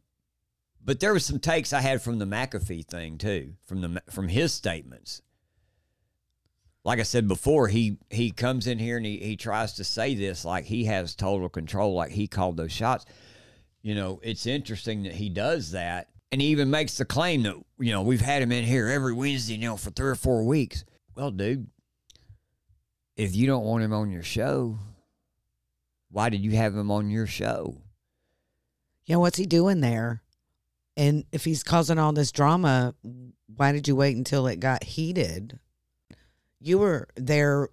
but 0.84 1.00
there 1.00 1.13
was 1.13 1.25
some 1.25 1.40
takes 1.40 1.74
I 1.74 1.81
had 1.81 2.01
from 2.01 2.19
the 2.19 2.25
McAfee 2.25 2.86
thing 2.86 3.18
too, 3.18 3.54
from 3.66 3.81
the 3.81 4.01
from 4.10 4.30
his 4.30 4.54
statements. 4.54 5.22
Like 6.86 7.00
I 7.00 7.04
said 7.04 7.28
before, 7.28 7.68
he 7.68 7.98
he 8.10 8.31
comes 8.31 8.68
in 8.68 8.80
here 8.80 8.98
and 8.98 9.06
he, 9.06 9.18
he 9.18 9.36
tries 9.36 9.74
to 9.74 9.84
say 9.84 10.16
this 10.16 10.45
like 10.45 10.66
he 10.66 10.86
has 10.86 11.13
total 11.13 11.50
control, 11.50 11.94
like 11.94 12.12
he 12.12 12.28
called 12.28 12.56
those 12.56 12.72
shots. 12.72 13.06
You 13.81 13.95
know, 13.95 14.19
it's 14.24 14.45
interesting 14.45 15.04
that 15.04 15.13
he 15.13 15.30
does 15.30 15.72
that, 15.72 16.07
and 16.31 16.42
he 16.42 16.48
even 16.48 16.69
makes 16.69 16.98
the 16.98 17.06
claim 17.06 17.44
that 17.44 17.56
you 17.78 17.92
know 17.92 18.02
we've 18.02 18.22
had 18.22 18.42
him 18.42 18.54
in 18.54 18.63
here 18.63 18.88
every 18.88 19.13
Wednesday, 19.13 19.56
you 19.56 19.68
know, 19.68 19.78
for 19.78 19.92
three 19.92 20.10
or 20.10 20.16
four 20.16 20.44
weeks. 20.45 20.86
Well, 21.16 21.31
dude, 21.31 21.68
if 23.19 23.36
you 23.36 23.45
don't 23.48 23.66
want 23.66 23.83
him 23.83 23.92
on 23.92 24.10
your 24.10 24.23
show, 24.23 24.80
why 26.09 26.30
did 26.30 26.42
you 26.42 26.52
have 26.52 26.73
him 26.73 26.90
on 26.90 27.09
your 27.09 27.28
show? 27.28 27.76
Yeah, 29.04 29.18
what's 29.18 29.38
he 29.38 29.45
doing 29.45 29.81
there? 29.81 30.21
And 30.95 31.26
if 31.33 31.44
he's 31.44 31.61
causing 31.61 31.99
all 31.99 32.14
this 32.14 32.31
drama, 32.31 32.95
why 33.54 33.73
did 33.73 33.90
you 33.90 33.95
wait 33.97 34.16
until 34.16 34.47
it 34.47 34.61
got 34.61 34.85
heated? 34.85 35.59
You 36.61 36.80
were 36.80 37.09
there 37.18 37.68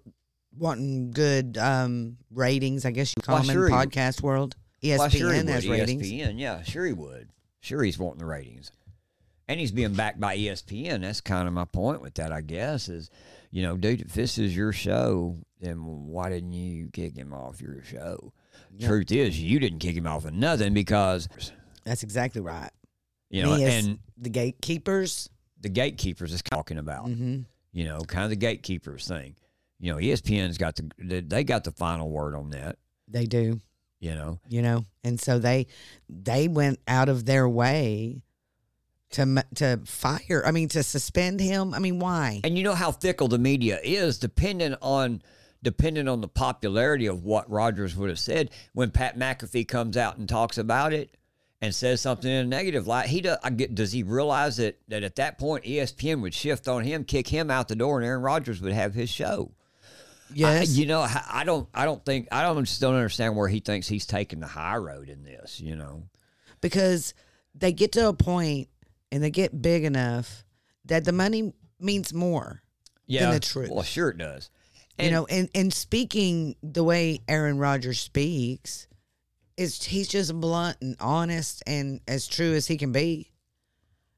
wanting 0.57 1.11
good 1.11 1.57
um, 1.57 2.17
ratings, 2.29 2.83
I 2.85 2.91
guess 2.91 3.13
you 3.15 3.21
call 3.21 3.37
them 3.37 3.45
sure 3.45 3.67
in 3.67 3.73
podcast 3.73 4.21
world. 4.21 4.57
ESPN 4.83 5.11
sure 5.11 5.33
has 5.33 5.67
ratings. 5.67 6.03
ESPN, 6.03 6.39
yeah, 6.39 6.61
sure 6.63 6.85
he 6.85 6.93
would. 6.93 7.29
Sure 7.61 7.81
he's 7.83 7.97
wanting 7.97 8.19
the 8.19 8.25
ratings. 8.25 8.69
And 9.47 9.61
he's 9.61 9.71
being 9.71 9.93
backed 9.93 10.19
by 10.19 10.37
ESPN. 10.37 11.01
That's 11.01 11.21
kind 11.21 11.47
of 11.47 11.53
my 11.53 11.63
point 11.63 12.01
with 12.01 12.15
that, 12.15 12.33
I 12.33 12.41
guess, 12.41 12.89
is, 12.89 13.09
you 13.51 13.61
know, 13.63 13.77
dude, 13.77 14.01
if 14.01 14.13
this 14.13 14.37
is 14.37 14.55
your 14.55 14.71
show, 14.71 15.37
then 15.59 15.77
why 16.07 16.29
didn't 16.29 16.53
you 16.53 16.89
kick 16.93 17.15
him 17.15 17.33
off 17.33 17.61
your 17.61 17.81
show? 17.83 18.33
Truth 18.79 19.11
is, 19.11 19.39
you 19.41 19.59
didn't 19.59 19.79
kick 19.79 19.95
him 19.95 20.05
off 20.07 20.25
of 20.25 20.33
nothing 20.33 20.73
because, 20.73 21.27
That's 21.83 22.03
exactly 22.03 22.41
right. 22.41 22.69
you 23.29 23.43
know, 23.43 23.55
and 23.55 23.99
the 24.17 24.29
gatekeepers. 24.29 25.29
the 25.61 25.69
gatekeepers 25.69 26.33
is 26.33 26.41
talking 26.43 26.77
about, 26.77 27.05
hmm 27.07 27.41
you 27.73 27.83
know, 27.83 27.99
kind 28.01 28.23
of 28.23 28.29
the 28.31 28.35
gatekeepers 28.35 29.07
thing. 29.07 29.35
You 29.79 29.91
know, 29.93 29.99
ESPN's 29.99 30.57
got 30.57 30.75
the, 30.97 31.21
they 31.21 31.43
got 31.43 31.63
the 31.63 31.71
final 31.71 32.09
word 32.09 32.33
on 32.35 32.49
that, 32.51 32.77
They 33.07 33.25
do, 33.25 33.59
you 33.99 34.15
know. 34.15 34.39
you 34.49 34.61
know, 34.63 34.85
and 35.03 35.19
so 35.19 35.37
they 35.37 35.67
they 36.09 36.47
went 36.47 36.79
out 36.87 37.07
of 37.09 37.25
their 37.25 37.47
way 37.47 38.23
to 39.11 39.45
to 39.55 39.79
fire. 39.85 40.43
I 40.45 40.51
mean, 40.51 40.67
to 40.69 40.83
suspend 40.83 41.39
him. 41.39 41.73
I 41.73 41.79
mean, 41.79 41.99
why? 41.99 42.41
And 42.43 42.57
you 42.57 42.63
know 42.63 42.75
how 42.75 42.91
fickle 42.91 43.27
the 43.27 43.37
media 43.37 43.79
is, 43.83 44.17
dependent 44.17 44.77
on 44.81 45.21
depending 45.63 46.07
on 46.07 46.21
the 46.21 46.27
popularity 46.27 47.07
of 47.07 47.23
what 47.23 47.49
Rodgers 47.49 47.95
would 47.95 48.09
have 48.09 48.19
said. 48.19 48.51
When 48.73 48.91
Pat 48.91 49.17
McAfee 49.17 49.67
comes 49.67 49.97
out 49.97 50.17
and 50.17 50.29
talks 50.29 50.57
about 50.57 50.93
it 50.93 51.15
and 51.61 51.73
says 51.73 51.99
something 51.99 52.29
in 52.29 52.45
a 52.45 52.47
negative 52.47 52.85
light, 52.85 53.07
he 53.07 53.21
does. 53.21 53.37
I 53.43 53.49
get, 53.49 53.75
does 53.75 53.91
he 53.91 54.03
realize 54.03 54.57
that 54.57 54.79
that 54.89 55.03
at 55.03 55.15
that 55.15 55.37
point 55.37 55.63
ESPN 55.65 56.21
would 56.21 56.33
shift 56.33 56.67
on 56.67 56.83
him, 56.83 57.03
kick 57.03 57.27
him 57.27 57.49
out 57.49 57.67
the 57.67 57.75
door, 57.75 57.97
and 57.97 58.05
Aaron 58.05 58.21
Rodgers 58.21 58.61
would 58.61 58.73
have 58.73 58.93
his 58.93 59.09
show? 59.09 59.51
Yes. 60.33 60.69
I, 60.69 60.73
you 60.73 60.85
know, 60.85 60.99
I 61.01 61.23
I 61.29 61.43
don't. 61.45 61.69
I 61.73 61.85
don't 61.85 62.03
think. 62.05 62.27
I 62.31 62.41
don't 62.43 62.63
just 62.65 62.81
don't 62.81 62.95
understand 62.95 63.35
where 63.37 63.47
he 63.47 63.61
thinks 63.61 63.87
he's 63.87 64.05
taking 64.05 64.41
the 64.41 64.47
high 64.47 64.75
road 64.75 65.09
in 65.09 65.23
this. 65.23 65.59
You 65.61 65.75
know. 65.77 66.03
because 66.61 67.13
they 67.55 67.71
get 67.71 67.93
to 67.93 68.09
a 68.09 68.13
point 68.13 68.67
and 69.11 69.23
they 69.23 69.29
get 69.31 69.61
big 69.61 69.83
enough 69.83 70.43
that 70.85 71.05
the 71.05 71.11
money 71.11 71.53
means 71.79 72.13
more 72.13 72.61
Yeah. 73.05 73.31
the 73.31 73.39
truth. 73.39 73.69
Well, 73.69 73.83
sure 73.83 74.09
it 74.09 74.17
does. 74.17 74.49
you 74.99 75.11
know 75.11 75.25
and 75.27 75.47
and 75.53 75.71
speaking 75.71 76.55
the 76.63 76.83
way 76.83 77.19
aaron 77.27 77.59
rodgers 77.59 77.99
speaks 77.99 78.87
is 79.55 79.83
he's 79.83 80.07
just 80.07 80.33
blunt 80.39 80.75
and 80.81 80.95
honest 80.99 81.61
and 81.67 82.01
as 82.07 82.27
true 82.27 82.53
as 82.55 82.65
he 82.67 82.77
can 82.77 82.91
be 82.91 83.31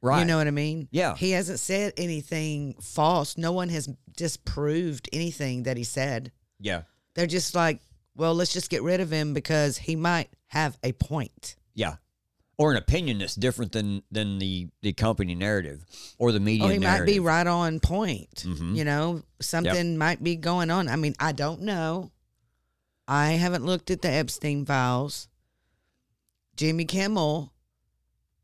Right. 0.02 0.20
you 0.20 0.26
know 0.26 0.38
what 0.38 0.48
i 0.48 0.52
mean 0.52 0.88
Yeah. 0.92 1.16
he 1.18 1.32
hasn't 1.32 1.60
said 1.60 1.92
anything 1.98 2.76
false 2.82 3.38
no 3.38 3.52
one 3.52 3.68
has 3.70 3.90
disproved 4.16 5.10
anything 5.12 5.64
that 5.64 5.76
he 5.76 5.84
said 5.84 6.32
Yeah. 6.62 6.84
they're 7.14 7.28
just 7.28 7.54
like 7.56 7.82
well 8.16 8.34
let's 8.34 8.54
just 8.54 8.70
get 8.70 8.82
rid 8.82 9.02
of 9.02 9.12
him 9.12 9.34
because 9.34 9.78
he 9.78 9.98
might 9.98 10.30
have 10.48 10.78
a 10.84 10.94
point 10.94 11.58
Yeah. 11.74 11.96
Or 12.60 12.72
an 12.72 12.78
opinion 12.78 13.20
that's 13.20 13.36
different 13.36 13.72
than 13.72 14.04
than 14.12 14.38
the 14.38 14.68
the 14.82 14.92
company 14.92 15.34
narrative 15.34 15.86
or 16.18 16.34
the 16.34 16.42
media 16.42 16.66
Oh, 16.66 16.70
he 16.70 16.78
might 16.78 17.06
be 17.06 17.20
right 17.20 17.48
on 17.48 17.80
point. 17.80 18.44
Mhm. 18.46 18.76
You 18.76 18.84
know, 18.84 19.24
something 19.40 19.98
might 19.98 20.22
be 20.22 20.36
going 20.36 20.70
on. 20.70 20.90
I 20.90 20.98
mean, 20.98 21.16
I 21.20 21.32
don't 21.32 21.62
know. 21.62 22.12
I 23.08 23.32
haven't 23.32 23.66
looked 23.66 23.90
at 23.90 24.02
the 24.02 24.10
Epstein 24.10 24.66
files. 24.66 25.30
Jimmy 26.58 26.84
Kimmel, 26.84 27.54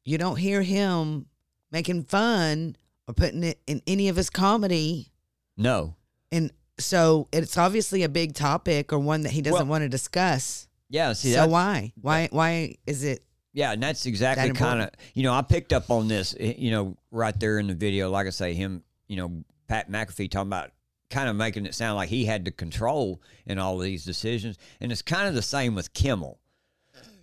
you 0.05 0.17
don't 0.17 0.37
hear 0.37 0.61
him 0.61 1.25
making 1.69 2.05
fun 2.05 2.77
or 3.09 3.13
putting 3.13 3.43
it 3.43 3.59
in 3.67 3.81
any 3.85 4.07
of 4.07 4.15
his 4.15 4.29
comedy. 4.29 5.11
No. 5.57 5.95
And 6.31 6.51
so 6.79 7.27
it's 7.33 7.57
obviously 7.57 8.03
a 8.03 8.09
big 8.09 8.33
topic 8.33 8.93
or 8.93 8.99
one 8.99 9.21
that 9.23 9.31
he 9.33 9.41
doesn't 9.41 9.59
Well, 9.59 9.65
want 9.65 9.81
to 9.83 9.89
discuss. 9.89 10.69
Yeah. 10.89 11.11
See, 11.11 11.33
so 11.33 11.47
why? 11.47 11.91
Why 11.99 12.29
why 12.31 12.77
is 12.87 13.03
it 13.03 13.25
Yeah, 13.55 13.71
and 13.71 13.81
that's 13.81 14.05
exactly 14.05 14.49
That 14.49 14.57
kind 14.57 14.81
of 14.81 14.89
you 15.13 15.23
know 15.23 15.33
I 15.33 15.41
picked 15.41 15.71
up 15.71 15.89
on 15.89 16.09
this 16.09 16.35
eh, 16.37 16.55
you 16.57 16.71
know 16.71 16.97
right 17.09 17.37
there 17.39 17.57
in 17.57 17.67
the 17.67 17.73
video. 17.73 18.09
Like 18.09 18.27
I 18.27 18.31
say, 18.31 18.53
him 18.53 18.83
you 19.07 19.15
know 19.15 19.45
Pat 19.69 19.89
McAfee 19.89 20.29
talking 20.29 20.49
about 20.49 20.71
kind 21.09 21.29
of 21.29 21.37
making 21.37 21.65
it 21.65 21.73
sound 21.73 21.95
like 21.95 22.09
he 22.09 22.25
had 22.25 22.43
the 22.43 22.51
control 22.51 23.21
in 23.45 23.57
all 23.57 23.77
of 23.77 23.83
these 23.83 24.03
decisions, 24.03 24.57
and 24.81 24.91
it's 24.91 25.01
kind 25.01 25.29
of 25.29 25.35
the 25.35 25.41
same 25.41 25.73
with 25.73 25.93
Kimmel. 25.93 26.37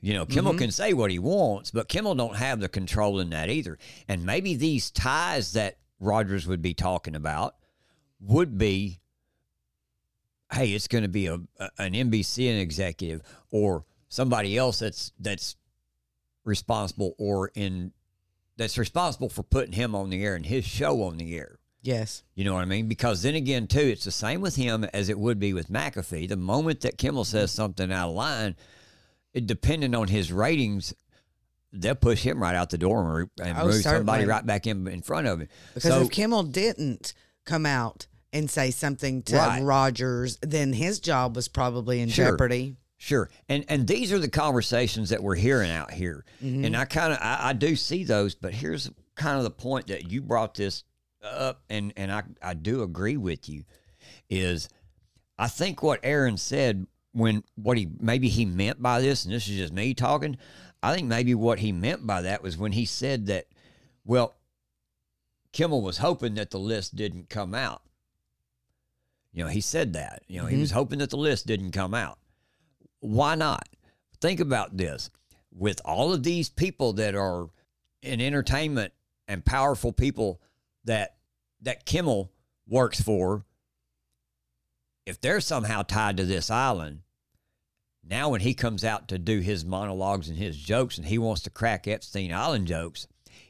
You 0.00 0.14
know, 0.14 0.26
Kimmel 0.26 0.54
can 0.54 0.72
say 0.72 0.94
what 0.94 1.12
he 1.12 1.20
wants, 1.20 1.70
but 1.70 1.88
Kimmel 1.88 2.16
don't 2.16 2.34
have 2.34 2.58
the 2.58 2.68
control 2.68 3.20
in 3.20 3.30
that 3.30 3.50
either. 3.50 3.78
And 4.08 4.26
maybe 4.26 4.56
these 4.56 4.90
ties 4.90 5.52
that 5.52 5.76
Rodgers 6.00 6.44
would 6.48 6.60
be 6.60 6.74
talking 6.74 7.14
about 7.14 7.54
would 8.20 8.58
be, 8.58 9.00
hey, 10.52 10.70
it's 10.70 10.88
going 10.88 11.02
to 11.02 11.08
be 11.08 11.26
a, 11.26 11.34
a 11.34 11.70
an 11.78 11.92
NBC 11.92 12.60
executive 12.60 13.22
or 13.52 13.84
somebody 14.08 14.58
else 14.58 14.80
that's 14.80 15.12
that's 15.20 15.54
responsible 16.44 17.14
or 17.18 17.50
in 17.54 17.92
that's 18.56 18.76
responsible 18.78 19.28
for 19.28 19.42
putting 19.42 19.72
him 19.72 19.94
on 19.94 20.10
the 20.10 20.22
air 20.24 20.34
and 20.34 20.46
his 20.46 20.64
show 20.64 21.02
on 21.02 21.16
the 21.16 21.36
air. 21.36 21.58
yes. 21.82 22.22
You 22.34 22.44
know 22.44 22.54
what 22.54 22.60
I 22.62 22.66
mean? 22.66 22.86
Because 22.86 23.22
then 23.22 23.34
again, 23.34 23.66
too, 23.66 23.80
it's 23.80 24.04
the 24.04 24.10
same 24.10 24.40
with 24.40 24.56
him 24.56 24.84
as 24.92 25.08
it 25.08 25.18
would 25.18 25.38
be 25.38 25.52
with 25.54 25.68
McAfee. 25.70 26.28
The 26.28 26.36
moment 26.36 26.82
that 26.82 26.98
Kimmel 26.98 27.24
says 27.24 27.50
mm-hmm. 27.50 27.56
something 27.56 27.92
out 27.92 28.10
of 28.10 28.14
line, 28.14 28.56
it, 29.32 29.46
depending 29.46 29.94
on 29.94 30.08
his 30.08 30.30
ratings, 30.30 30.94
they'll 31.72 31.94
push 31.94 32.22
him 32.22 32.42
right 32.42 32.54
out 32.54 32.70
the 32.70 32.78
door 32.78 33.20
and, 33.20 33.48
and 33.48 33.58
Oh, 33.58 33.66
move 33.66 33.82
somebody 33.82 34.26
right 34.26 34.44
back 34.44 34.66
in 34.66 34.86
in 34.86 35.00
front 35.02 35.26
of 35.26 35.40
him. 35.40 35.48
Because 35.74 35.90
so, 35.90 36.02
if 36.02 36.10
Kimmel 36.10 36.42
didn't 36.44 37.14
come 37.46 37.64
out 37.64 38.06
and 38.32 38.50
say 38.50 38.70
something 38.70 39.22
to 39.24 39.36
Right. 39.36 39.62
Rodgers, 39.62 40.38
then 40.42 40.74
his 40.74 41.00
job 41.00 41.34
was 41.36 41.48
probably 41.48 42.00
in 42.00 42.10
Sure. 42.10 42.32
jeopardy. 42.32 42.76
Sure, 43.04 43.28
and 43.48 43.64
and 43.68 43.88
these 43.88 44.12
are 44.12 44.20
the 44.20 44.28
conversations 44.28 45.08
that 45.10 45.20
we're 45.20 45.34
hearing 45.34 45.72
out 45.72 45.90
here, 45.90 46.24
Mm-hmm. 46.40 46.66
and 46.66 46.76
I 46.76 46.84
kind 46.84 47.12
of 47.12 47.18
I, 47.20 47.48
I 47.48 47.52
do 47.52 47.74
see 47.74 48.04
those, 48.04 48.36
but 48.36 48.54
here's 48.54 48.88
kind 49.16 49.38
of 49.38 49.42
the 49.42 49.50
point 49.50 49.88
that 49.88 50.08
you 50.08 50.22
brought 50.22 50.54
this 50.54 50.84
up, 51.20 51.64
and 51.68 51.92
and 51.96 52.12
I 52.12 52.22
I 52.40 52.54
do 52.54 52.84
agree 52.84 53.16
with 53.16 53.48
you, 53.48 53.64
is 54.30 54.68
I 55.36 55.48
think 55.48 55.82
what 55.82 55.98
Aaron 56.04 56.36
said 56.36 56.86
when 57.10 57.42
what 57.56 57.76
he 57.76 57.88
maybe 57.98 58.28
he 58.28 58.44
meant 58.46 58.80
by 58.80 59.00
this, 59.00 59.24
and 59.24 59.34
this 59.34 59.48
is 59.48 59.56
just 59.56 59.72
me 59.72 59.94
talking, 59.94 60.36
I 60.80 60.94
think 60.94 61.08
maybe 61.08 61.34
what 61.34 61.58
he 61.58 61.72
meant 61.72 62.06
by 62.06 62.22
that 62.22 62.40
was 62.40 62.56
when 62.56 62.70
he 62.70 62.84
said 62.84 63.26
that, 63.26 63.46
well, 64.04 64.36
Kimmel 65.52 65.82
was 65.82 65.98
hoping 65.98 66.34
that 66.34 66.52
the 66.52 66.60
list 66.60 66.94
didn't 66.94 67.28
come 67.30 67.52
out. 67.52 67.82
You 69.32 69.42
know, 69.42 69.50
he 69.50 69.60
said 69.60 69.94
that. 69.94 70.22
You 70.28 70.40
know, 70.40 70.46
he 70.46 70.58
was 70.58 70.70
hoping 70.70 71.00
that 71.00 71.10
the 71.10 71.16
list 71.16 71.48
didn't 71.48 71.72
come 71.72 71.94
out. 71.94 72.18
Why 73.02 73.34
not? 73.34 73.68
Think 74.20 74.38
about 74.40 74.76
this. 74.76 75.10
With 75.52 75.80
all 75.84 76.12
of 76.12 76.22
these 76.22 76.48
people 76.48 76.92
that 76.94 77.14
are 77.14 77.48
in 78.00 78.20
entertainment 78.20 78.92
and 79.28 79.44
powerful 79.44 79.92
people 79.92 80.40
that 80.84 81.16
that 81.62 81.84
Kimmel 81.84 82.30
works 82.66 83.00
for, 83.00 83.44
if 85.06 85.20
they're 85.20 85.40
somehow 85.40 85.82
tied 85.82 86.16
to 86.16 86.24
this 86.24 86.50
island, 86.50 87.00
now 88.08 88.30
when 88.30 88.40
he 88.40 88.54
comes 88.54 88.84
out 88.84 89.08
to 89.08 89.18
do 89.18 89.40
his 89.40 89.64
monologues 89.64 90.28
and 90.28 90.38
his 90.38 90.56
jokes 90.56 90.96
and 90.96 91.06
he 91.06 91.18
wants 91.18 91.42
to 91.42 91.50
crack 91.50 91.86
Epstein 91.86 92.32
Island 92.32 92.66
jokes, 92.68 93.06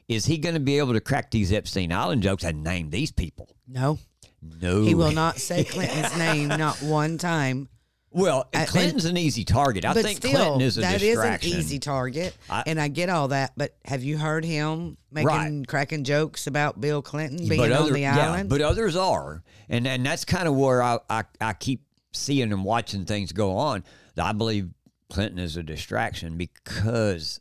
is 0.07 0.25
he 0.25 0.37
going 0.37 0.55
to 0.55 0.59
be 0.61 0.77
able 0.79 0.93
to 0.93 1.01
crack 1.01 1.31
these 1.31 1.51
Epstein 1.53 1.91
Island 1.91 2.21
jokes 2.23 2.43
and 2.43 2.63
name 2.63 2.89
these 2.89 3.11
people? 3.11 3.49
No, 3.67 3.97
No. 4.41 4.81
he 4.83 4.93
will 4.95 5.11
not 5.11 5.37
say 5.39 5.63
Clinton's 5.63 6.17
name 6.17 6.47
not 6.49 6.81
one 6.81 7.17
time. 7.17 7.69
Well, 8.13 8.47
I- 8.53 8.65
Clinton's 8.65 9.05
an 9.05 9.17
easy 9.17 9.43
target. 9.43 9.85
I 9.85 9.93
think 9.93 10.17
still, 10.17 10.31
Clinton 10.31 10.61
is 10.61 10.77
a 10.77 10.81
distraction. 10.81 11.19
that 11.19 11.43
is 11.43 11.53
an 11.53 11.59
easy 11.59 11.79
target, 11.79 12.35
I- 12.49 12.63
and 12.67 12.79
I 12.79 12.87
get 12.87 13.09
all 13.09 13.29
that. 13.29 13.53
But 13.57 13.75
have 13.85 14.03
you 14.03 14.17
heard 14.17 14.45
him 14.45 14.97
making 15.11 15.27
Right. 15.27 15.67
cracking 15.67 16.03
jokes 16.03 16.47
about 16.47 16.79
Bill 16.79 17.01
Clinton 17.01 17.47
being 17.47 17.59
but 17.59 17.71
on 17.71 17.77
other, 17.83 17.93
the 17.93 17.99
yeah, 18.01 18.17
island? 18.31 18.49
but 18.49 18.61
others 18.61 18.95
are, 18.95 19.43
and 19.69 19.87
and 19.87 20.05
that's 20.05 20.25
kind 20.25 20.47
of 20.47 20.55
where 20.55 20.81
I, 20.83 20.99
I 21.09 21.23
I 21.41 21.53
keep 21.53 21.83
seeing 22.13 22.51
and 22.53 22.63
watching 22.63 23.05
things 23.05 23.31
go 23.31 23.57
on. 23.57 23.83
I 24.17 24.31
believe 24.33 24.69
Clinton 25.09 25.39
is 25.39 25.57
a 25.57 25.63
distraction 25.63 26.37
because 26.37 27.39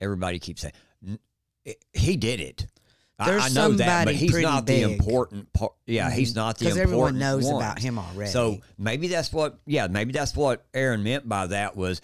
everybody 0.00 0.38
keeps 0.38 0.62
saying 0.62 1.18
he 1.92 2.16
did 2.16 2.40
it. 2.40 2.66
I- 3.18 3.26
There's 3.26 3.44
I, 3.44 3.48
know 3.50 3.72
that, 3.74 4.04
but 4.06 4.14
he's 4.14 4.36
not 4.38 4.64
big. 4.66 4.84
the 4.84 4.92
important 4.94 5.52
part. 5.52 5.72
Yeah, 5.86 6.10
he's 6.10 6.30
mm-hmm. 6.30 6.38
not 6.40 6.58
the 6.58 6.66
important 6.68 6.82
everyone 6.88 7.18
knows 7.18 7.44
one. 7.44 7.56
about 7.62 7.78
him 7.78 7.98
already. 7.98 8.30
So 8.30 8.60
maybe 8.78 9.08
that's 9.08 9.32
what. 9.32 9.58
Yeah, 9.66 9.86
maybe 9.86 10.12
that's 10.12 10.34
what 10.34 10.64
Aaron 10.74 11.02
meant 11.02 11.28
by 11.28 11.46
that 11.48 11.76
was 11.76 12.00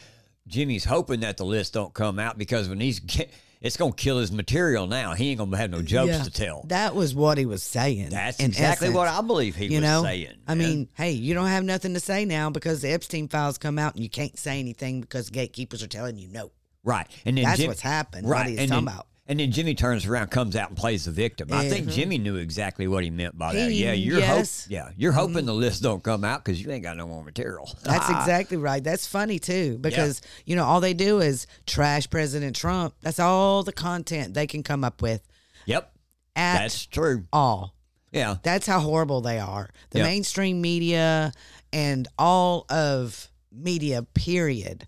Jimmy's 0.47 0.85
hoping 0.85 1.21
that 1.21 1.37
the 1.37 1.45
list 1.45 1.75
don't 1.75 1.93
come 1.93 2.19
out 2.19 2.39
because 2.39 2.69
when 2.69 2.79
he's 2.81 3.01
get, 3.01 3.31
it's 3.61 3.77
gonna 3.77 3.93
kill 3.93 4.19
his 4.19 4.31
material 4.31 4.87
now. 4.87 5.15
He 5.15 5.31
ain't 5.31 5.39
gonna 5.39 5.57
have 5.57 5.71
no 5.71 5.83
jokes 5.83 6.11
Yeah. 6.13 6.23
to 6.23 6.31
tell. 6.31 6.65
That 6.69 6.95
was 6.95 7.15
what 7.15 7.37
he 7.39 7.47
was 7.47 7.63
saying. 7.63 8.11
That's 8.11 8.39
exactly 8.39 8.91
what. 8.91 9.09
I 9.09 9.21
believe 9.21 9.57
he 9.57 9.67
you 9.67 9.81
was 9.81 9.91
know, 9.91 10.03
saying. 10.05 10.35
I 10.47 10.55
man. 10.55 10.59
mean, 10.69 10.89
hey, 10.95 11.13
you 11.13 11.35
don't 11.35 11.49
have 11.49 11.65
nothing 11.65 11.95
to 11.95 12.01
say 12.01 12.25
now 12.25 12.51
because 12.51 12.81
the 12.83 12.91
Epstein 12.93 13.27
files 13.29 13.59
come 13.59 13.79
out 13.79 13.95
and 13.95 14.03
you 14.05 14.11
can't 14.11 14.39
say 14.39 14.61
anything 14.61 15.01
because 15.01 15.31
gatekeepers 15.31 15.83
are 15.83 15.89
telling 15.89 16.17
you 16.19 16.29
no. 16.29 16.53
right? 16.85 17.09
And 17.25 17.37
then 17.37 17.45
That's 17.45 17.59
Jim- 17.59 17.69
what's 17.69 17.81
happened, 17.81 18.27
what 18.29 18.33
Right? 18.35 18.47
he's 18.51 18.59
and 18.61 18.69
talking 18.69 18.85
then, 18.85 18.95
about. 18.95 19.07
And 19.29 19.39
then 19.39 19.53
Jimmy 19.53 19.75
turns 19.75 20.07
around, 20.07 20.31
comes 20.31 20.57
out, 20.57 20.69
and 20.71 20.77
plays 20.77 21.05
the 21.05 21.11
victim. 21.11 21.53
I 21.53 21.69
think 21.69 21.87
Mhm. 21.89 21.93
Jimmy 21.93 22.17
knew 22.19 22.37
exactly 22.37 22.89
what 22.89 23.05
he 23.05 23.11
meant 23.11 23.37
by 23.37 23.53
that. 23.55 23.71
He- 23.71 23.85
Yeah, 23.85 23.93
you're 23.93 24.21
yes. 24.21 24.65
hope, 24.65 24.71
yeah, 24.73 24.91
you're 24.97 25.13
hoping 25.13 25.45
the 25.45 25.53
list 25.53 25.83
don't 25.83 26.03
come 26.03 26.25
out 26.25 26.43
because 26.43 26.63
you 26.63 26.71
ain't 26.71 26.83
got 26.83 26.97
no 26.97 27.07
more 27.07 27.23
material. 27.23 27.71
That's 27.85 28.09
exactly 28.09 28.57
right. 28.57 28.83
That's 28.83 29.07
funny 29.07 29.39
too 29.39 29.77
because 29.83 30.23
you 30.47 30.57
know 30.57 30.65
all 30.65 30.81
they 30.81 30.95
do 30.95 31.21
is 31.21 31.47
trash 31.67 32.09
President 32.09 32.57
Trump. 32.57 32.95
That's 33.03 33.21
all 33.21 33.63
the 33.63 33.73
content 33.73 34.33
they 34.33 34.47
can 34.47 34.63
come 34.63 34.83
up 34.83 35.03
with 35.03 35.21
Yep, 35.67 35.93
at 36.35 36.59
that's 36.61 36.87
true. 36.87 37.25
all. 37.31 37.75
Yeah, 38.11 38.37
That's 38.43 38.67
how 38.67 38.81
horrible 38.81 39.21
they 39.21 39.39
are. 39.39 39.69
The 39.91 39.99
Yeah. 39.99 40.05
mainstream 40.05 40.63
media 40.63 41.35
and 41.71 42.09
all 42.19 42.65
of 42.71 43.29
media, 43.53 44.03
period, 44.03 44.87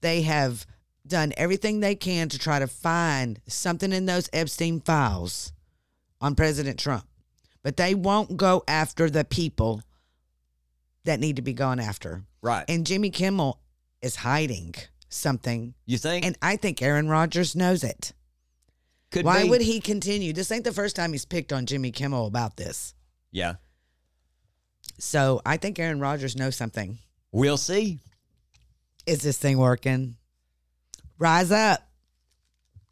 they 0.00 0.22
have 0.22 0.64
done 1.10 1.34
everything 1.36 1.80
they 1.80 1.94
can 1.94 2.30
to 2.30 2.38
try 2.38 2.58
to 2.58 2.66
find 2.66 3.40
something 3.46 3.92
in 3.92 4.06
those 4.06 4.30
Epstein 4.32 4.80
files 4.80 5.52
on 6.22 6.34
President 6.34 6.78
Trump. 6.78 7.04
But 7.62 7.76
they 7.76 7.94
won't 7.94 8.38
go 8.38 8.64
after 8.66 9.10
the 9.10 9.24
people 9.24 9.82
that 11.04 11.20
need 11.20 11.36
to 11.36 11.42
be 11.42 11.52
gone 11.52 11.78
after. 11.80 12.22
right. 12.40 12.64
And 12.68 12.86
Jimmy 12.86 13.10
Kimmel 13.10 13.60
is 14.00 14.16
hiding 14.16 14.74
something. 15.10 15.74
you 15.84 15.98
think? 15.98 16.24
And 16.24 16.38
I 16.40 16.56
think 16.56 16.80
Aaron 16.80 17.08
Rodgers 17.08 17.54
knows 17.54 17.84
it. 17.84 18.12
Could 19.10 19.24
Why 19.26 19.42
be. 19.42 19.48
would 19.50 19.60
he 19.60 19.80
continue? 19.80 20.32
This 20.32 20.50
ain't 20.52 20.64
the 20.64 20.72
first 20.72 20.94
time 20.96 21.12
he's 21.12 21.24
picked 21.26 21.52
on 21.52 21.66
Jimmy 21.66 21.90
Kimmel 21.90 22.26
about 22.26 22.56
this. 22.56 22.94
Yeah, 23.32 23.54
So 24.98 25.40
I 25.44 25.56
think 25.56 25.78
Aaron 25.78 26.00
Rodgers 26.00 26.36
knows 26.36 26.56
something. 26.56 26.98
we'll 27.32 27.56
see. 27.56 27.98
Is 29.06 29.22
this 29.22 29.38
thing 29.38 29.58
working? 29.58 30.16
Rise 31.20 31.52
up. 31.52 31.89